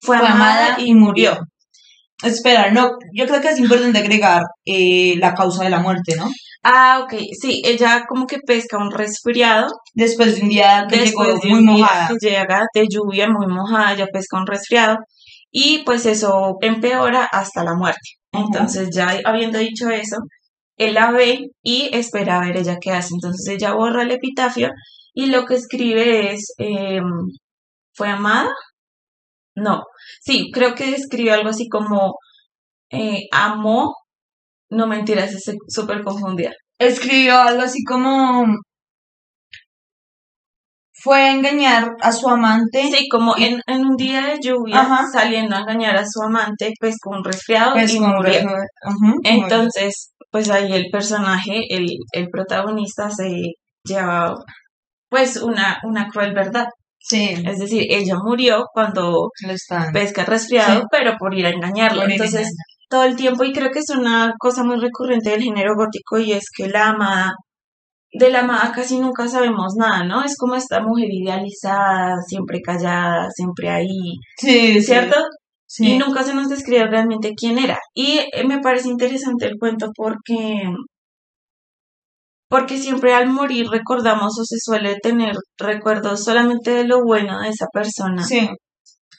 [0.00, 1.38] fue, amada, y murió.
[2.22, 6.26] Espera, no, yo creo que es importante agregar eh, la causa de la muerte, ¿no?
[6.64, 9.66] Ah, ok, sí, ella como que pesca un resfriado.
[9.94, 12.08] Después de un día que llegó muy mojada.
[12.08, 14.98] que llega de lluvia muy mojada, ella pesca un resfriado
[15.50, 18.00] y pues eso empeora hasta la muerte.
[18.32, 20.16] Entonces ya habiendo dicho eso,
[20.76, 23.14] él la ve y espera a ver ella qué hace.
[23.14, 24.70] Entonces ella borra el epitafio
[25.14, 27.04] y lo que escribe es, em,
[27.94, 28.50] ¿fue amada?
[29.54, 29.82] No,
[30.20, 32.14] sí, creo que escribe algo así como,
[32.90, 33.94] eh, amó,
[34.72, 36.50] no mentiras, es súper confundida.
[36.78, 38.44] Escribió algo así como,
[41.02, 42.82] fue a engañar a su amante.
[42.90, 47.18] Sí, como en, un día de lluvia, saliendo a engañar a su amante, pues con
[47.18, 48.40] un resfriado y murió.
[49.24, 53.30] Entonces, pues ahí el personaje, el, el protagonista se
[53.84, 54.34] lleva
[55.10, 56.66] pues una, una cruel verdad.
[56.98, 57.34] Sí.
[57.44, 59.28] Es decir, ella murió cuando
[59.92, 62.04] pesca resfriado, pero por ir a engañarlo.
[62.04, 62.54] Entonces,
[62.92, 66.32] todo el tiempo, y creo que es una cosa muy recurrente del género gótico, y
[66.32, 67.32] es que la amada,
[68.12, 70.22] de la amada casi nunca sabemos nada, ¿no?
[70.22, 74.18] Es como esta mujer idealizada, siempre callada, siempre ahí.
[74.36, 75.16] Sí, ¿Cierto?
[75.66, 75.92] Sí.
[75.94, 77.78] Y nunca se nos describe realmente quién era.
[77.94, 80.64] Y eh, me parece interesante el cuento porque
[82.50, 87.48] porque siempre al morir recordamos o se suele tener recuerdos solamente de lo bueno de
[87.48, 88.22] esa persona.
[88.22, 88.50] Sí.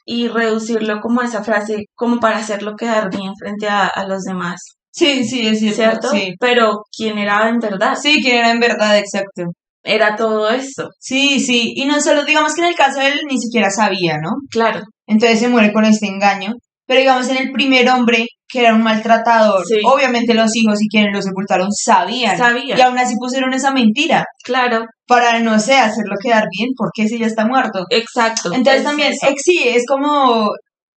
[0.06, 4.60] Y reducirlo como a esa frase, como para hacerlo quedar bien frente a, los demás.
[4.92, 6.10] Sí, sí, es cierto.
[6.10, 6.36] Sí.
[6.39, 7.96] Pero quién era en verdad.
[7.96, 9.44] Sí, quién era en verdad, exacto.
[9.84, 10.89] Era todo eso.
[11.00, 11.74] Sí, sí.
[11.76, 14.32] Y no solo, digamos que en el caso de él ni siquiera sabía, ¿no?
[14.50, 14.82] Claro.
[15.08, 16.54] Entonces se muere con este engaño.
[16.86, 19.63] Pero digamos en el primer hombre que era un maltratador.
[19.86, 22.38] Obviamente los hijos y quienes lo sepultaron sabían.
[22.38, 22.78] Sabían.
[22.78, 24.26] Y aún así pusieron esa mentira.
[24.43, 24.86] Claro.
[25.08, 27.86] Para, no sé, hacerlo quedar bien, porque si ya está muerto.
[27.89, 28.54] Exacto.
[28.54, 30.52] Entonces también, sí, es como,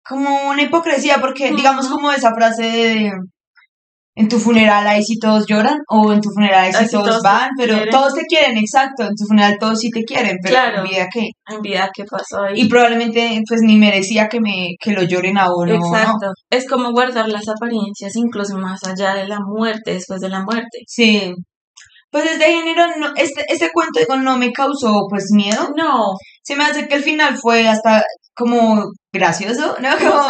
[0.04, 3.12] como una hipocresía, porque digamos como esa frase de
[4.18, 7.50] en tu funeral ahí sí todos lloran o en tu funeral ahí sí todos, van,
[7.58, 11.08] pero todos te quieren, exacto, en tu funeral todos sí te quieren, pero en vida
[11.14, 11.28] qué.
[11.48, 12.62] En vida qué pasó ahí.
[12.62, 15.76] Y probablemente pues ni merecía que me que lo lloren a uno.
[15.76, 16.32] Exacto.
[16.50, 20.80] Es como guardar las apariencias incluso más allá de la muerte, después de la muerte.
[20.88, 21.34] Sí.
[22.10, 25.74] Pues este género, no, este, este cuento no me causó pues miedo.
[25.76, 26.14] No.
[26.42, 28.02] Se me hace que el final fue hasta
[28.36, 29.90] como gracioso, ¿no?
[29.98, 30.22] Como,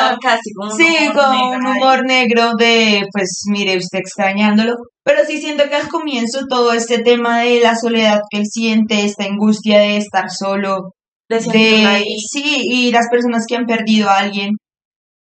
[0.55, 4.75] como sí, como un humor negro de, pues, mire, usted extrañándolo.
[5.03, 9.05] Pero sí siento que al comienzo todo este tema de la soledad que él siente,
[9.05, 10.91] esta angustia de estar solo,
[11.29, 14.51] de, sí, y las personas que han perdido a alguien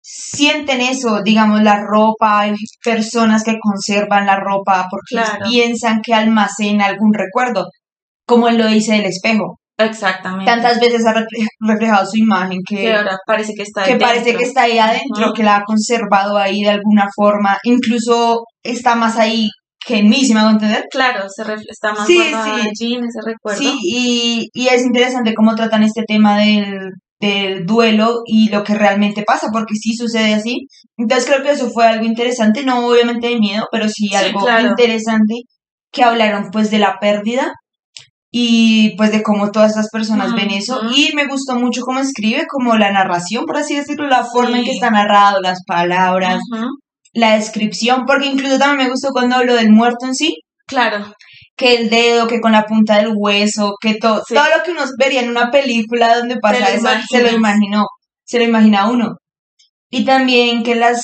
[0.02, 6.86] sienten eso, digamos, la ropa, hay personas que conservan la ropa porque piensan que almacena
[6.86, 7.66] algún recuerdo,
[8.26, 9.58] como él lo dice del espejo.
[9.76, 10.50] Exactamente.
[10.50, 11.14] Tantas veces ha
[11.60, 15.32] reflejado su imagen que, ahora parece que está ahí que parece que está ahí adentro,
[15.34, 19.48] que la ha conservado ahí de alguna forma, incluso está más ahí
[19.84, 20.84] que en mí, ¿sí me hago entender?
[20.90, 22.22] Claro, se está más sí,
[22.74, 22.94] sí.
[22.94, 23.58] en ese recuerdo.
[23.58, 26.78] Sí, y, y es interesante cómo tratan este tema del,
[27.20, 30.66] del duelo y lo que realmente pasa, porque sí sucede así.
[30.96, 35.42] Entonces creo que eso fue algo interesante, no obviamente de miedo, pero sí algo interesante
[35.92, 37.52] que hablaron pues de la pérdida
[38.36, 40.80] y pues de cómo todas estas personas ven eso.
[40.92, 44.64] Y me gustó mucho cómo escribe, como la narración, por así decirlo, la forma en
[44.64, 46.40] que está narrado, las palabras,
[47.12, 50.34] la descripción, porque incluso también me gustó cuando habló del muerto en sí.
[50.66, 51.14] Claro.
[51.56, 54.82] Que el dedo, que con la punta del hueso, que todo, todo lo que uno
[54.98, 57.84] vería en una película donde pasa eso, se lo imaginó,
[58.24, 59.14] se lo imagina uno.
[59.90, 61.00] Y también que las,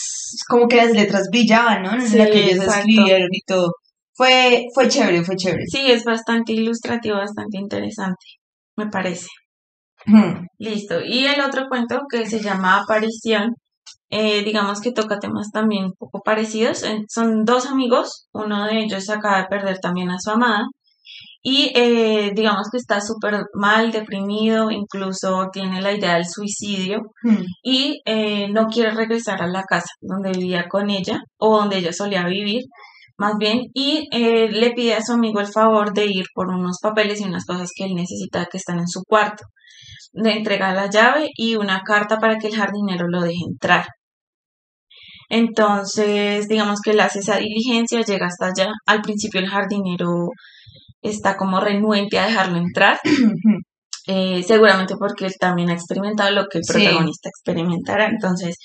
[0.49, 1.93] como que las letras brillaban, ¿no?
[1.93, 3.71] En la que ellos escribieron y todo.
[4.20, 5.64] Fue, fue chévere, fue chévere.
[5.66, 8.26] Sí, es bastante ilustrativo, bastante interesante,
[8.76, 9.28] me parece.
[10.59, 11.00] Listo.
[11.02, 13.54] Y el otro cuento que se llama Aparición,
[14.11, 16.85] eh, digamos que toca temas también un poco parecidos.
[17.09, 20.66] Son dos amigos, uno de ellos acaba de perder también a su amada
[21.42, 27.00] y eh, digamos que está súper mal, deprimido, incluso tiene la idea del suicidio
[27.62, 31.94] y eh, no quiere regresar a la casa donde vivía con ella o donde ella
[31.94, 32.64] solía vivir
[33.20, 36.78] más bien, y eh, le pide a su amigo el favor de ir por unos
[36.80, 39.44] papeles y unas cosas que él necesita que están en su cuarto.
[40.12, 43.85] Le entrega la llave y una carta para que el jardinero lo deje entrar.
[45.28, 48.72] Entonces, digamos que él hace esa diligencia, llega hasta allá.
[48.87, 50.28] Al principio el jardinero
[51.02, 52.98] está como renuente a dejarlo entrar.
[54.06, 56.72] eh, seguramente porque él también ha experimentado lo que el Sí.
[56.72, 58.06] protagonista experimentará.
[58.09, 58.56] Entonces,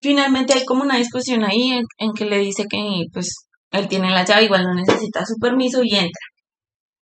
[0.00, 2.78] finalmente hay como una discusión ahí en, en que le dice que
[3.12, 3.43] pues
[3.74, 6.26] él tiene la llave, igual no necesita su permiso y entra.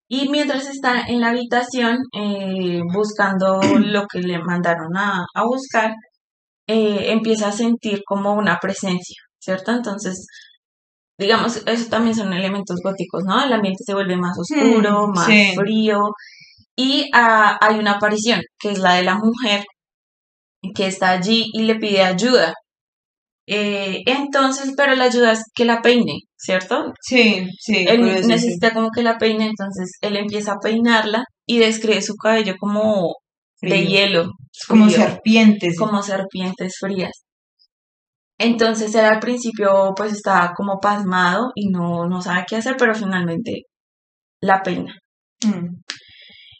[0.09, 5.95] Y mientras está en la habitación eh, buscando lo que le mandaron a, a buscar,
[6.69, 9.73] eh, empieza a sentir como una presencia, ¿cierto?
[9.73, 10.27] Entonces,
[11.19, 13.43] digamos, eso también son elementos góticos, ¿no?
[13.45, 15.53] El ambiente se vuelve más oscuro, Mm, más sí.
[15.57, 16.01] frío.
[16.77, 19.65] Y ah, hay una aparición, que es la de la mujer,
[20.75, 22.55] que está allí y le pide ayuda.
[23.53, 26.93] Eh, entonces, pero la ayuda es que la peine, ¿cierto?
[27.01, 27.85] Sí, sí.
[27.89, 28.29] Él sí.
[28.29, 33.13] necesita como que la peine, entonces él empieza a peinarla y describe su cabello como
[33.61, 34.31] de hielo,
[34.69, 35.77] Como frío, serpientes.
[35.77, 37.11] como serpientes frías.
[38.39, 42.95] Entonces él al principio pues estaba como pasmado y no, no sabe qué hacer, pero
[42.95, 43.65] finalmente
[44.41, 44.95] la peina.
[45.45, 45.81] Mm.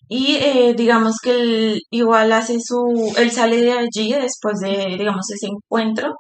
[0.09, 5.31] Y eh, digamos que él igual hace su, él sale de allí después de, digamos,
[5.31, 6.17] ese encuentro.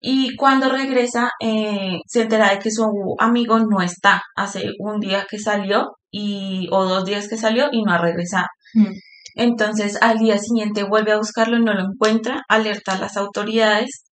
[0.00, 2.84] Y cuando regresa, eh, se entera de que su
[3.18, 4.22] amigo no está.
[4.36, 8.46] Hace un día que salió y, o dos días que salió y no ha regresado.
[8.74, 8.92] Mm.
[9.36, 14.04] Entonces al día siguiente vuelve a buscarlo, no lo encuentra, alerta a las autoridades,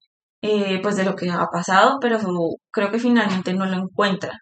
[0.42, 2.18] eh, pues de lo que ha pasado, pero
[2.70, 4.33] creo que finalmente no lo encuentra.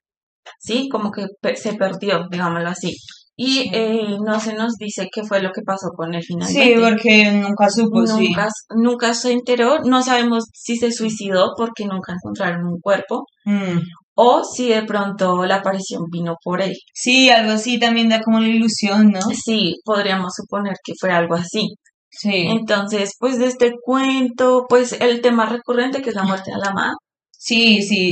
[0.58, 0.88] ¿Sí?
[0.88, 1.26] Como que
[1.56, 2.96] se perdió, digámoslo así.
[3.44, 6.62] Y eh, no se nos dice qué fue lo que pasó con él finalmente.
[6.64, 8.28] Sí, porque nunca supo, sí.
[8.28, 13.80] Nunca, nunca se enteró, no sabemos si se suicidó porque nunca encontraron un cuerpo Mm.
[14.14, 16.72] o si de pronto la aparición vino por él.
[16.94, 19.20] Sí, algo así también da como la ilusión, ¿no?
[19.44, 21.66] Sí, podríamos suponer que fue algo así.
[22.10, 22.46] Sí.
[22.48, 26.68] Entonces, pues de este cuento, pues el tema recurrente que es la muerte de la
[26.70, 26.92] amada,
[27.36, 28.10] Sí, sí.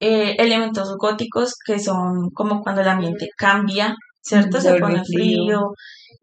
[0.00, 4.60] eh, elementos góticos que son como cuando el ambiente cambia, ¿cierto?
[4.60, 5.60] Se pone frío.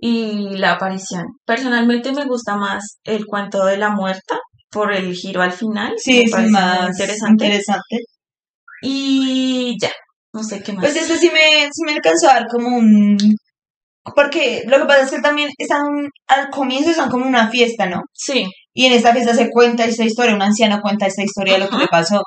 [0.03, 1.25] y la aparición.
[1.45, 4.39] Personalmente me gusta más el cuento de la muerta
[4.71, 7.45] por el giro al final, Sí, muy más interesante.
[7.45, 7.97] interesante.
[8.81, 9.91] Y ya,
[10.33, 10.83] no sé qué más.
[10.83, 13.17] Pues este sí me, sí me alcanzó a dar como un...
[14.15, 15.81] Porque lo que pasa es que también están,
[16.27, 18.01] al comienzo están como una fiesta, ¿no?
[18.13, 21.59] Sí, Y en esta fiesta se cuenta esta historia, un anciano cuenta esta historia de
[21.59, 22.23] lo que le pasó.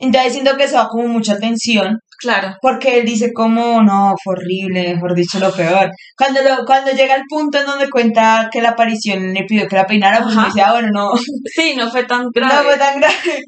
[0.00, 2.54] Entonces siento que eso da como mucha tensión, claro.
[2.62, 5.90] porque él dice como, no, fue horrible, mejor dicho, lo peor.
[6.16, 9.76] Cuando, lo, cuando llega el punto en donde cuenta que la aparición le pidió que
[9.76, 11.10] la peinara, pues dice, ah, bueno, no,
[11.54, 12.64] Sí, no fue tan no grave.
[12.64, 13.14] fue tan grave.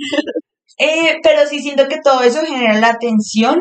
[0.83, 3.61] Eh, pero sí siento que todo eso genera la tensión,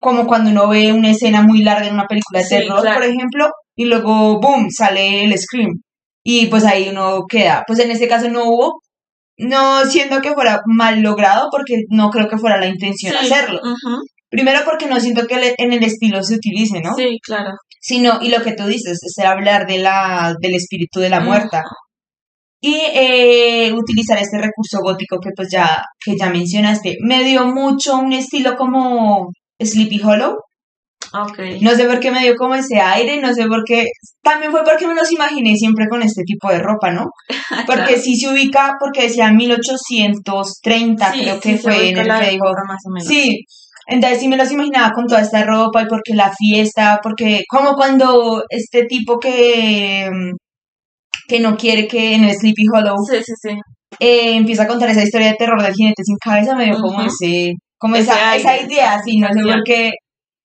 [0.00, 2.98] como cuando uno ve una escena muy larga en una película de Sí, terror, claro.
[3.00, 5.70] por ejemplo, y luego, boom, sale el scream.
[6.24, 7.62] Y pues ahí uno queda.
[7.66, 8.81] Pues en este caso no hubo,
[9.42, 13.60] no siento que fuera mal logrado, porque no creo que fuera la intención Sí, hacerlo.
[13.62, 16.94] ujú, Primero porque no siento que en el estilo se utilice, ¿no?
[16.96, 17.50] Sí, claro.
[17.80, 21.62] Sino, y lo que tú dices, es hablar de la, del espíritu de la muerta.
[22.64, 26.96] Y eh, utilizar este recurso gótico que pues ya, que ya mencionaste.
[27.02, 30.36] Me dio mucho un estilo como Sleepy Hollow.
[31.14, 31.38] Ok.
[31.60, 33.86] No sé por qué me dio como ese aire, no sé por qué.
[34.22, 37.06] También fue porque me los imaginé siempre con este tipo de ropa, ¿no?
[37.66, 38.00] Porque Claro.
[38.02, 42.46] sí se ubica, porque decía 1830, Sí, creo que fue en el la que dijo.
[42.46, 43.06] época más o menos.
[43.08, 43.44] Sí,
[43.86, 47.74] entonces sí me los imaginaba con toda esta ropa y porque la fiesta, porque como
[47.74, 50.36] cuando este tipo que, mm,
[51.28, 53.56] que no quiere que en el Sleepy Hollow Sí, sí, sí.
[54.00, 57.02] eh, empieza a contar esa historia de terror del jinete sin cabeza, me dio como
[57.02, 59.90] ese, como esa, esa idea, sí, no sé por qué.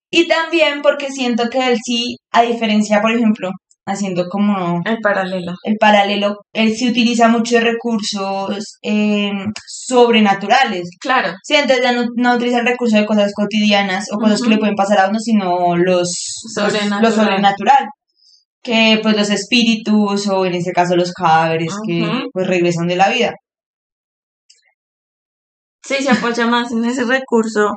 [0.10, 3.50] Y también porque siento que él sí, a diferencia, por ejemplo,
[3.86, 5.54] haciendo como El paralelo.
[5.64, 9.32] el paralelo, él sí utiliza muchos recursos eh,
[9.66, 10.90] sobrenaturales.
[11.00, 11.34] Claro.
[11.44, 14.58] Sí, entonces ya no, no utiliza el recurso de cosas cotidianas o cosas que le
[14.58, 17.02] pueden pasar a uno, sino los, los- Sobrenatural.
[17.04, 17.86] lo sobrenatural.
[18.64, 23.10] Que pues los espíritus o en este caso los cadáveres que pues regresan de la
[23.10, 23.34] vida.
[25.84, 27.72] Sí, se apoya más en ese recurso.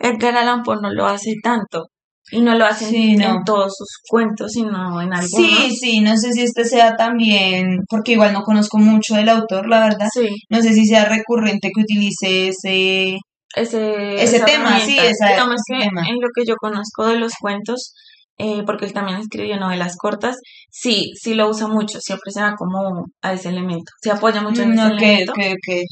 [0.00, 1.84] Edgar Allan Poe no lo hace tanto.
[2.32, 3.24] Y no lo hace en- Sí, no.
[3.30, 5.26] en todos sus cuentos, sino en algunos.
[5.28, 9.68] Sí, sí, no sé si este sea también, porque igual no conozco mucho del autor,
[9.68, 10.06] la verdad.
[10.12, 13.18] Sí, No sé si sea recurrente que utilice ese...
[13.56, 16.02] ese, Ese tema, sí, esa- Digamos ese que tema.
[16.08, 17.94] en lo que yo conozco de los cuentos,
[18.38, 20.36] eh, porque él también escribió novelas cortas,
[20.70, 24.62] sí, sí lo usa mucho, siempre se va como a ese elemento, se apoya mucho
[24.62, 25.84] en Mm, ese ok, elemento, ok, ok.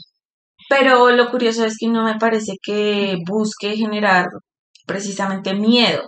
[0.68, 4.26] Pero lo curioso es que no me parece que busque generar
[4.86, 6.03] precisamente miedo,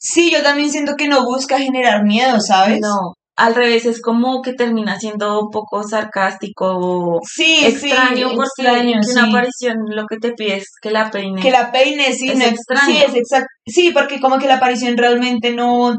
[0.00, 2.80] Sí, yo también siento que no busca generar miedo, ¿sabes?
[2.80, 8.62] no, al revés, es como que termina siendo un poco sarcástico, Sí, extraño, sí, porque
[8.62, 9.30] extraño, que una sí.
[9.30, 11.40] aparición lo que te pide es que la peine.
[11.40, 12.84] Que la peine, sí, Es no, extraño.
[12.86, 13.46] sí, es exacto.
[13.66, 15.94] Sí, porque como que la aparición realmente no,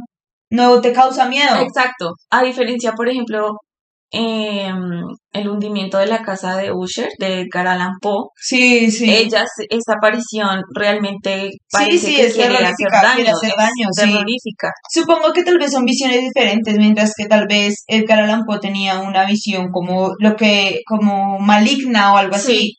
[0.51, 1.55] no te causa miedo.
[1.61, 2.11] Exacto.
[2.29, 3.55] A diferencia, por ejemplo,
[4.11, 5.03] em,
[5.33, 8.27] el hundimiento de la casa de Usher, de Edgar Allan Poe.
[8.35, 9.09] Sí, sí.
[9.09, 13.31] Ella, esa aparición realmente parece sí, que es quiere hacer daño.
[13.33, 14.01] hacer es daño, sí.
[14.11, 14.69] terrorífica.
[14.93, 18.99] Supongo que tal vez son visiones diferentes, mientras que tal vez Edgar Allan Poe tenía
[18.99, 22.57] una visión como lo que, como maligna o algo así.
[22.57, 22.73] Sí.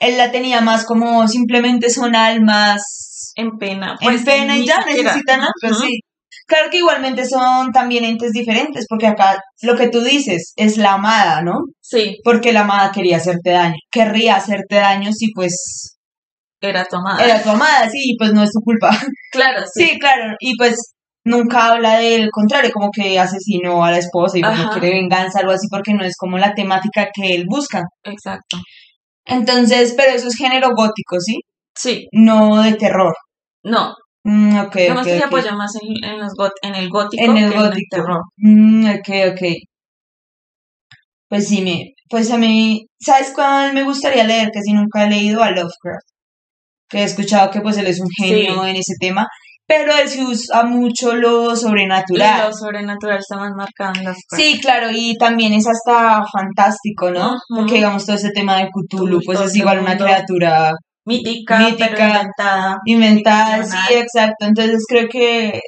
[0.00, 3.96] Él la tenía más como simplemente son almas En pena.
[4.00, 5.02] en Pues, pena y ya siquiera.
[5.02, 5.80] necesitan algo, Ujú.
[5.86, 6.00] sí.
[6.46, 10.94] Claro que igualmente son también entes diferentes, porque acá lo que tú dices es la
[10.94, 11.54] amada, ¿no?
[11.80, 15.96] Sí, Porque la amada quería hacerte daño, querría hacerte daño si pues
[16.60, 17.24] era tomada.
[17.24, 18.90] era tu amada, sí, y pues no es tu culpa.
[19.32, 19.86] Claro, sí.
[19.86, 24.42] Sí, claro, y pues nunca habla del contrario, como que asesinó a la esposa y
[24.42, 24.78] pues no Ajá.
[24.78, 27.82] quiere venganza, algo así, porque no es como la temática que él busca.
[28.04, 28.58] Exacto.
[29.24, 31.40] Entonces, pero eso es género gótico, ¿sí?
[31.74, 33.14] Sí, No de terror.
[33.64, 33.94] no.
[34.26, 35.26] Mm, ok, Digamos ok, que se ok.
[35.26, 37.96] apoya más en, en los got- en el gótico En el que en el gótico.
[37.96, 38.22] terror.
[38.38, 39.42] Mm, ok, ok.
[41.28, 44.50] Pues sí, me, pues a mí, ¿sabes cuál me gustaría leer?
[44.52, 46.06] Que si nunca he leído a Lovecraft.
[46.88, 48.70] Que he escuchado que pues él es un genio Sí.
[48.70, 49.26] en ese tema,
[49.66, 52.48] pero él sí usa mucho lo sobrenatural.
[52.48, 54.36] Lo sobrenatural está más marcado en Lovecraft.
[54.36, 57.36] Sí, claro, y también es hasta fantástico, ¿no?
[57.48, 60.72] Porque digamos todo ese tema de Cthulhu, pues es igual una criatura
[61.06, 61.86] Mítica, Mítica.
[61.90, 62.78] pero inventada.
[62.86, 64.46] inventada, sí, exacto.
[64.46, 65.60] Entonces creo que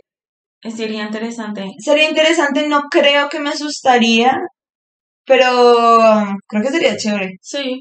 [0.75, 1.65] Sería interesante.
[1.79, 4.37] sería interesante, no creo que me asustaría,
[5.27, 5.47] pero
[6.49, 7.33] creo que sería chévere.
[7.43, 7.81] Sí,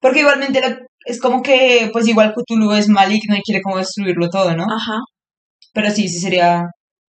[0.00, 4.28] Porque igualmente lo- es como que, pues igual Cthulhu es maligno y quiere como destruirlo
[4.30, 4.64] todo, ¿no?
[4.64, 4.98] ajá.
[5.74, 6.64] Pero sí, sí sería,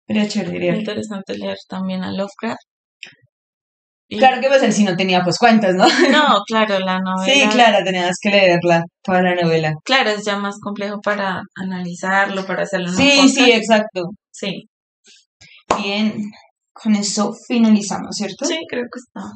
[0.07, 0.75] sería chévere, diría.
[0.75, 2.59] Interesante leer también a Lovecraft.
[4.17, 5.85] Claro que pues él sí no tenía pues cuentos, ¿no?
[6.09, 7.33] No, claro, la novela.
[7.33, 9.73] Sí, claro, tenías que leerla, toda la novela.
[9.83, 14.09] Claro, es ya más complejo para analizarlo, para hacerlo en Sí, sí, exacto.
[14.31, 14.67] Sí,
[15.81, 16.13] Bien,
[16.71, 18.45] con eso finalizamos, ¿cierto?
[18.45, 19.29] sí, creo que está.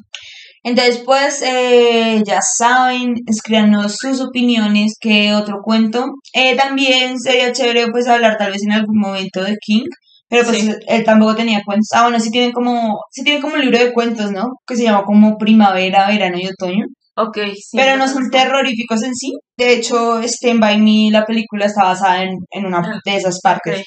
[0.63, 6.05] Entonces, pues, eh, ya saben, escríbanos sus opiniones, qué otro cuento.
[6.33, 9.85] Eh, también sería chévere, pues, hablar tal vez en algún momento de King,
[10.29, 10.71] pero pues Sí.
[10.87, 11.87] él tampoco tenía cuentos.
[11.93, 14.45] Ah, bueno, sí tienen como, sí tienen como un libro de cuentos, ¿no?
[14.67, 16.85] Que se llama como Primavera, Verano y Otoño.
[17.15, 17.75] Ok, sí.
[17.77, 19.31] pero no son terroríficos en sí.
[19.57, 23.39] De hecho, Stand By Me, la película, está basada en, en una Ah, de esas
[23.41, 23.83] partes.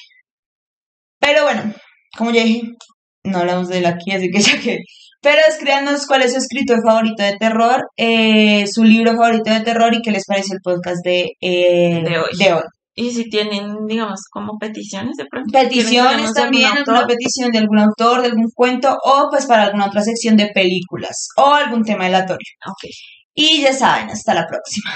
[1.19, 1.73] Pero bueno,
[2.17, 2.63] como ya dije,
[3.23, 4.79] no hablamos de él aquí, así que ya que.
[5.21, 9.93] Pero escríbanos cuál es su escritor favorito de terror, eh, su libro favorito de terror
[9.93, 12.37] y qué les parece el podcast de, eh, De hoy.
[12.39, 12.61] de hoy.
[13.01, 15.49] Y si tienen, digamos, como peticiones de pronto.
[15.51, 19.63] ¿Quieren que Peticiones también, alguna petición de algún autor, de algún cuento o pues para
[19.63, 22.51] alguna otra sección de películas o algún tema aleatorio.
[22.67, 22.91] Ok.
[23.33, 24.91] Y ya saben, hasta la próxima.